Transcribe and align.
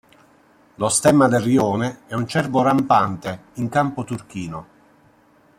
Lo 0.77 0.89
stemma 0.89 1.27
del 1.27 1.41
rione 1.41 2.07
è 2.07 2.15
un 2.15 2.25
cervo 2.25 2.63
rampante 2.63 3.43
in 3.57 3.69
campo 3.69 4.03
turchino. 4.03 4.65